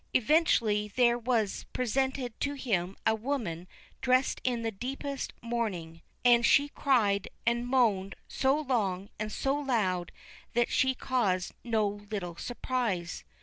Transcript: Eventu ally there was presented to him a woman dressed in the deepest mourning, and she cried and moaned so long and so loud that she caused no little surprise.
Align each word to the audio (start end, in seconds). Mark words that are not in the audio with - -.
Eventu 0.15 0.63
ally 0.63 0.87
there 0.95 1.15
was 1.19 1.67
presented 1.73 2.33
to 2.39 2.55
him 2.55 2.97
a 3.05 3.13
woman 3.13 3.67
dressed 4.01 4.41
in 4.43 4.63
the 4.63 4.71
deepest 4.71 5.31
mourning, 5.43 6.01
and 6.25 6.43
she 6.43 6.69
cried 6.69 7.27
and 7.45 7.67
moaned 7.67 8.15
so 8.27 8.59
long 8.61 9.09
and 9.19 9.31
so 9.31 9.53
loud 9.53 10.11
that 10.53 10.71
she 10.71 10.95
caused 10.95 11.53
no 11.63 11.87
little 11.87 12.35
surprise. 12.35 13.23